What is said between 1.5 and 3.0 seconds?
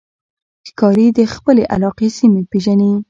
علاقې سیمه پېژني.